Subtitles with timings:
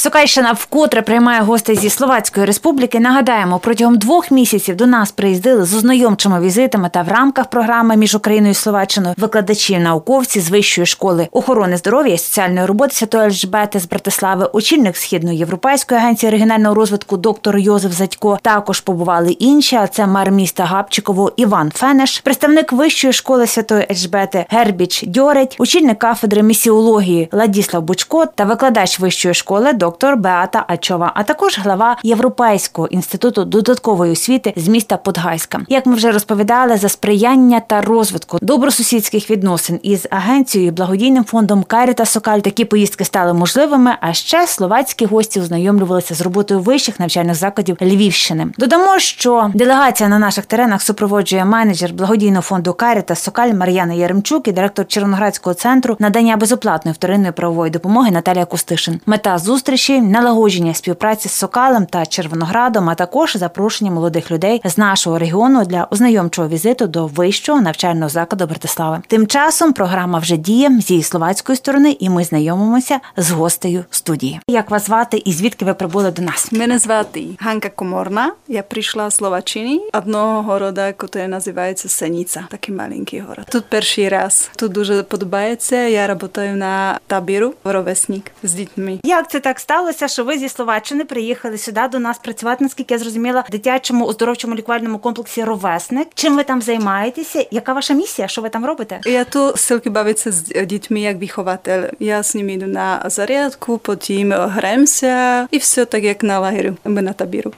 [0.00, 3.00] Сокальщина вкотре приймає гостей зі Словацької республіки.
[3.00, 8.14] Нагадаємо, протягом двох місяців до нас приїздили з ознайомчими візитами та в рамках програми між
[8.14, 13.80] Україною і Словаччиною викладачі, науковці з вищої школи охорони здоров'я і соціальної роботи Святої Альжбети
[13.80, 18.38] з Братислави, очільник східноєвропейської агенції регіонального розвитку доктор Йозеф Задько.
[18.42, 19.76] Також побували інші.
[19.76, 25.98] А це мер міста Габчиково Іван Фенеш, представник вищої школи Святої Ельжбети Гербіч Дьореть, очільник
[25.98, 32.88] кафедри місіології Ладіслав Бучко та викладач вищої школи доктор Беата Ачова, а також глава Європейського
[32.88, 35.60] інституту додаткової освіти з міста Подгайська.
[35.68, 42.04] Як ми вже розповідали, за сприяння та розвитку добросусідських відносин із агенцією благодійним фондом Каріта
[42.04, 43.90] Сокаль такі поїздки стали можливими.
[44.00, 48.46] А ще словацькі гості ознайомлювалися з роботою вищих навчальних закладів Львівщини.
[48.58, 54.52] Додамо, що делегація на наших теренах супроводжує менеджер благодійного фонду Каріта Сокаль Мар'яна Яремчук і
[54.52, 59.00] директор Червоноградського центру надання безоплатної вторинної правової допомоги Наталія Кустишин.
[59.06, 59.38] Мета
[59.80, 65.64] зустрічі налагодження співпраці з Сокалем та Червоноградом, а також запрошення молодих людей з нашого регіону
[65.64, 69.02] для ознайомчого візиту до вищого навчального закладу Братислави.
[69.06, 74.40] Тим часом програма вже діє зі словацької сторони, і ми знайомимося з гостею студії.
[74.48, 76.52] Як вас звати і звідки ви прибули до нас?
[76.52, 78.32] Мене звати Ганка Коморна.
[78.48, 83.46] Я прийшла з Словаччини, одного города, який називається Сеніця, такий маленький город.
[83.50, 84.50] Тут перший раз.
[84.56, 85.76] Тут дуже подобається.
[85.76, 88.98] Я працюю на табіру ровесник з дітьми.
[89.04, 92.98] Як це так сталося, що ви зі Словаччини приїхали сюди до нас працювати, наскільки я
[92.98, 96.08] зрозуміла, в дитячому оздоровчому лікувальному комплексі Ровесник?
[96.14, 97.46] Чим ви там займаєтеся?
[97.50, 98.28] Яка ваша місія?
[98.28, 99.00] Що ви там робите?
[99.04, 101.82] Я тут стільки бавитися з дітьми як вихователь.
[102.00, 107.02] Я з ними йду на зарядку, потім гремся і все так, як на лагерю, ми
[107.02, 107.52] на табіру.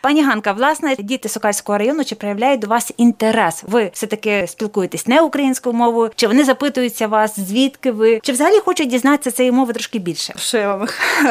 [0.00, 3.62] Пані Ганка, власне, діти Сокальського району чи проявляють до вас інтерес?
[3.66, 6.10] Ви все таки спілкуєтесь не українською мовою?
[6.16, 8.20] Чи вони запитуються вас, звідки ви?
[8.22, 10.34] Чи взагалі хочуть дізнатися цієї мови трошки більше?
[10.36, 10.88] Що я вам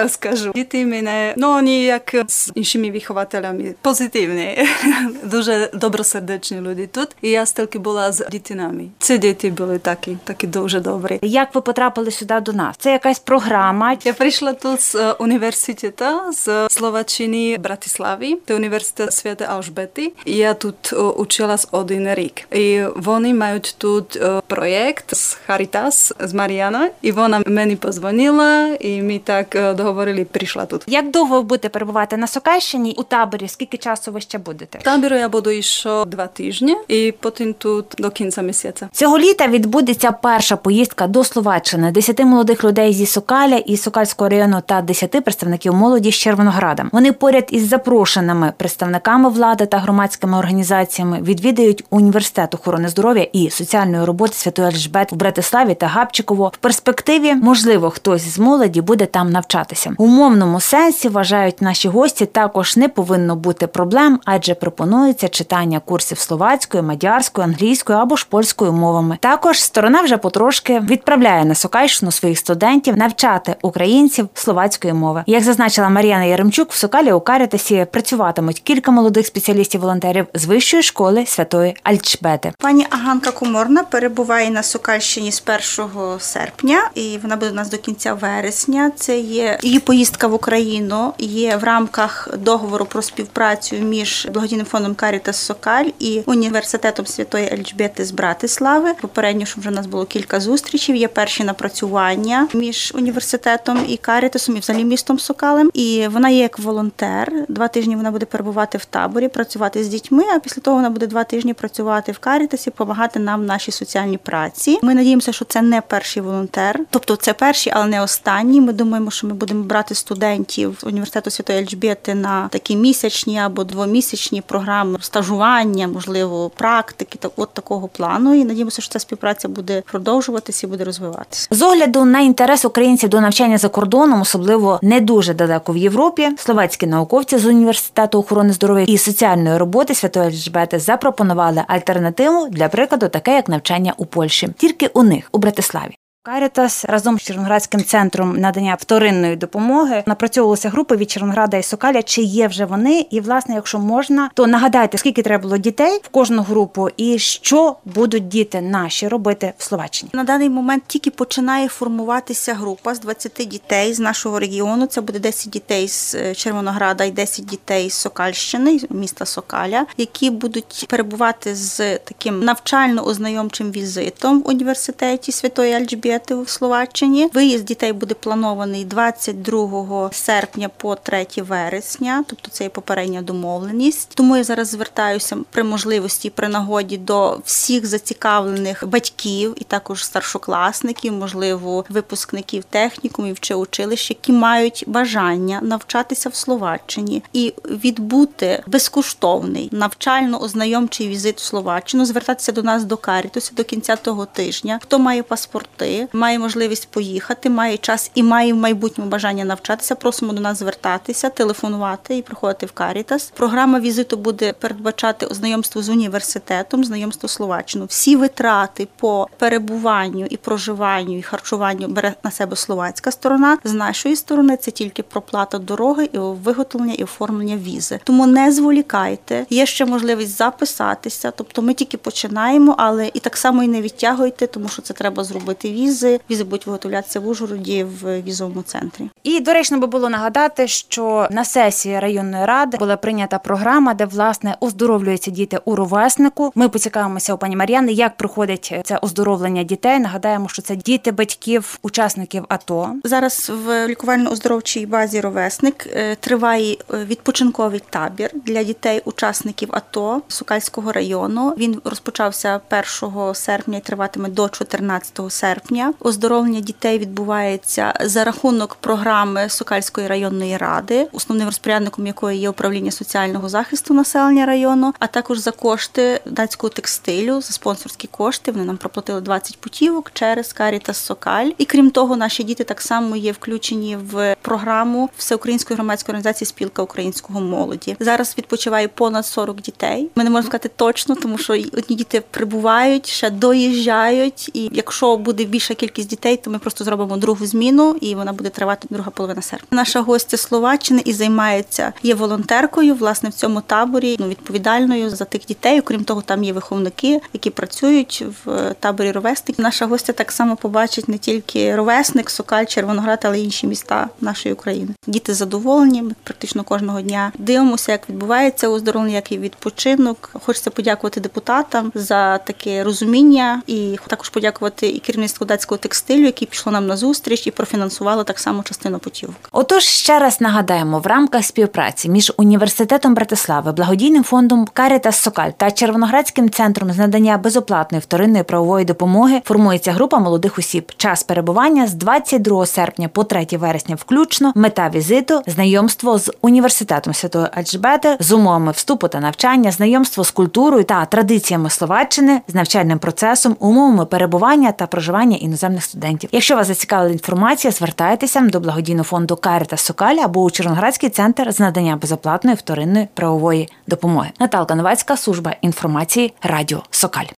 [0.09, 0.51] скажу?
[0.55, 4.67] Діти мене ну вони як з іншими вихователями позитивні,
[5.23, 7.07] дуже добросердечні люди тут.
[7.21, 8.85] І я стільки була з дітинами.
[8.99, 11.19] Ці діти були такі, такі дуже добрі.
[11.21, 12.75] Як ви потрапили сюди до нас?
[12.79, 13.97] Це якась програма?
[14.03, 20.11] Я прийшла тут з університету з Словаччини Братислави, це університет Святої Алжбети.
[20.25, 22.41] Я тут училась один рік.
[22.51, 29.19] І вони мають тут проєкт з Харитас, з Мар'яна, і вона мені позвонила, і ми
[29.19, 29.57] так
[29.99, 30.83] договорили, прийшла тут.
[30.87, 33.47] Як довго ви будете перебувати на Сокальщині у таборі?
[33.47, 34.79] Скільки часу ви ще будете?
[34.79, 38.89] В табору я буду ще два тижні, і потім тут до кінця місяця.
[38.91, 41.91] Цього літа відбудеться перша поїздка до Словаччини.
[41.91, 46.85] Десяти молодих людей зі Сокаля і Сокальського району та десяти представників молоді з Червонограда.
[46.91, 54.05] Вони поряд із запрошеними представниками влади та громадськими організаціями відвідають університет охорони здоров'я і соціальної
[54.05, 56.51] роботи Святої Альжбет в Братиславі та Габчиково.
[56.55, 59.88] В перспективі можливо хтось з молоді буде там навчатися.
[59.97, 62.25] У мовному сенсі вважають наші гості.
[62.25, 68.73] Також не повинно бути проблем, адже пропонується читання курсів словацької, мадярської, англійської або ж польською
[68.73, 69.17] мовами.
[69.21, 75.23] Також сторона вже потрошки відправляє на Сокальщину своїх студентів навчати українців словацької мови.
[75.27, 81.25] Як зазначила Мар'яна Яремчук, в Сокалі у Карітасі працюватимуть кілька молодих спеціалістів-волонтерів з вищої школи
[81.25, 82.51] святої Альчбети.
[82.57, 85.43] Пані Аганка Коморна перебуває на Сокальщині з
[85.79, 88.91] 1 серпня, і вона буде у нас до кінця вересня.
[88.95, 91.13] Це є її поїздка в Україну.
[91.17, 98.05] Є в рамках договору про співпрацю між благодійним фондом Карітас Сокаль і університетом Святої Ельжбети
[98.05, 98.93] з Братислави.
[99.01, 100.99] Попередньо що вже у нас було кілька зустрічей.
[100.99, 105.69] Є перші напрацювання між університетом і Карітасом, і взагалі містом Сокалем.
[105.73, 107.33] І вона є як волонтер.
[107.47, 110.23] Два тижні вона буде перебувати в таборі, працювати з дітьми.
[110.35, 114.17] А після того вона буде два тижні працювати в Карітасі, допомагати нам в нашій соціальній
[114.17, 114.79] праці.
[114.81, 118.61] Ми надіємося, що це не перший волонтер, тобто це перший, але не останній.
[118.61, 124.41] Ми думаємо, що ми будемо брати студентів університету Святої Ельжбети на такі місячні або двомісячні
[124.41, 128.33] програми стажування, можливо, практики та от такого плану.
[128.33, 131.47] І надіємося, що ця співпраця буде продовжуватися і буде розвиватися.
[131.51, 136.29] З огляду на інтерес українців до навчання за кордоном, особливо не дуже далеко в Європі,
[136.37, 143.09] словацькі науковці з університету охорони здоров'я і соціальної роботи Святої Ельжбети запропонували альтернативу для прикладу,
[143.09, 145.98] таке як навчання у Польщі, тільки у них у Братиславі.
[146.33, 152.03] Карітас разом з Червоноградським центром надання вторинної допомоги напрацьовувалися групи від Червонограда і Сокаля.
[152.03, 153.05] Чи є вже вони?
[153.09, 157.75] І власне, якщо можна, то нагадайте, скільки треба було дітей в кожну групу, і що
[157.85, 160.11] будуть діти наші робити в Словаччині.
[160.13, 164.85] На даний момент тільки починає формуватися група з 20 дітей з нашого регіону.
[164.85, 170.85] Це буде 10 дітей з Червонограда і 10 дітей з Сокальщини, міста Сокаля, які будуть
[170.89, 177.29] перебувати з таким навчально-ознайомчим візитом в університеті Святої Альжбєти університети у Словаччині.
[177.33, 184.11] Виїзд дітей буде планований 22 серпня по 3 вересня, тобто це є попередня домовленість.
[184.15, 191.13] Тому я зараз звертаюся при можливості при нагоді до всіх зацікавлених батьків і також старшокласників,
[191.13, 201.07] можливо, випускників технікумів чи училищ, які мають бажання навчатися в Словаччині і відбути безкоштовний навчально-ознайомчий
[201.07, 204.79] візит в Словаччину, звертатися до нас до Карітусу до кінця того тижня.
[204.83, 209.95] Хто має паспорти, має можливість поїхати, має час і має в майбутньому бажання навчатися.
[209.95, 213.31] Просимо до нас звертатися, телефонувати і приходити в Карітас.
[213.35, 217.85] Програма візиту буде передбачати ознайомство з університетом, знайомство з Словаччину.
[217.85, 223.57] Всі витрати по перебуванню і проживанню і харчуванню бере на себе словацька сторона.
[223.63, 227.99] З нашої сторони це тільки проплата дороги і виготовлення і оформлення візи.
[228.03, 229.45] Тому не зволікайте.
[229.49, 231.31] Є ще можливість записатися.
[231.31, 235.23] Тобто ми тільки починаємо, але і так само і не відтягуйте, тому що це треба
[235.23, 236.19] зробити візи.
[236.29, 239.09] Візи будуть виготовлятися в Ужгороді в візовому центрі.
[239.23, 244.55] І доречно би було нагадати, що на сесії районної ради була прийнята програма, де власне
[244.59, 246.51] оздоровлюються діти у ровеснику.
[246.55, 249.99] Ми поцікавимося у пані Мар'яни, як проходить це оздоровлення дітей.
[249.99, 252.89] Нагадаємо, що це діти батьків, учасників АТО.
[253.03, 261.53] Зараз в лікувально-оздоровчій базі ровесник е, триває е, відпочинковий табір для дітей-учасників АТО Сукальського району.
[261.57, 262.61] Він розпочався
[263.03, 265.78] 1 серпня і триватиме до 14 серпня.
[265.99, 273.49] Оздоровлення дітей відбувається за рахунок програми Сукальської районної ради, основним розпорядником якої є управління соціального
[273.49, 278.51] захисту населення району, а також за кошти датського текстилю, за спонсорські кошти.
[278.51, 281.49] Вони нам проплатили 20 путівок через Карітас Сокаль.
[281.57, 286.81] І крім того, наші діти так само є включені в програму Всеукраїнської громадської організації Спілка
[286.81, 287.95] українського молоді.
[287.99, 290.09] Зараз відпочиває понад 40 дітей.
[290.15, 294.49] Ми не можемо сказати точно, тому що одні діти прибувають, ще доїжджають.
[294.53, 298.49] І якщо буде більша кількість дітей, то ми просто зробимо другу зміну, і вона буде
[298.49, 299.67] тривати друга половина серпня.
[299.71, 305.45] Наша гостя Словаччини і займається є волонтеркою, власне, в цьому таборі ну відповідальною за тих
[305.45, 305.79] дітей.
[305.79, 309.59] Окрім того, там є виховники, які працюють в таборі ровесник.
[309.59, 314.53] Наша гостя так само побачить не тільки ровесник, Сокаль, Червоноград, але й інші міста нашої
[314.53, 314.93] України.
[315.07, 316.01] Діти задоволені.
[316.01, 320.29] Ми практично кожного дня дивимося, як відбувається оздоровлення, як і відпочинок.
[320.45, 326.71] Хочеться подякувати депутатам за таке розуміння, і також подякувати і керівництву датського текстилю, яке пішло
[326.71, 329.35] нам на зустріч і профінансувало так само частину путівок.
[329.51, 335.71] Отож, ще раз нагадаємо, в рамках співпраці між університетом Братислави, благодійним фондом Карітас Сокаль та
[335.71, 340.91] Червоноградським центром з надання безоплатної вторинної правової допомоги формується група молодих осіб.
[340.97, 347.47] Час перебування з 22 серпня по 3 вересня, включно мета візиту, знайомство з університетом Святої
[347.53, 353.55] Альжбети, з умовами вступу та навчання, знайомство з культурою та традиціями Словаччини, з навчальним процесом,
[353.59, 356.29] умовами перебування та проживання іноземних студентів.
[356.33, 361.59] Якщо вас зацікавила інформація, звертайтеся до благодійного фонду Карита Сокаль або у Чорноградський центр з
[361.59, 364.29] надання безоплатної вторинної правової допомоги.
[364.39, 367.25] Наталка Новацька, служба інформації Радіо Сокаль.